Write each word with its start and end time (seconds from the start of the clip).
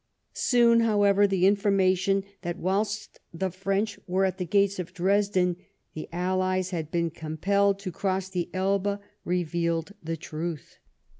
Soon, 0.33 0.79
however, 0.79 1.27
the 1.27 1.45
information 1.45 2.23
that 2.41 2.57
whilst 2.57 3.19
the 3.31 3.51
French 3.51 3.99
were 4.07 4.25
at 4.25 4.39
the 4.39 4.47
gates 4.47 4.79
of 4.79 4.95
Dresden, 4.95 5.57
the 5.93 6.09
allies 6.11 6.71
had 6.71 6.89
been 6.89 7.11
compelled 7.11 7.77
to 7.77 7.91
cross 7.91 8.27
the 8.27 8.49
Elbe, 8.51 8.99
reveahid 9.27 9.93
the 10.01 10.17
truth. 10.17 10.79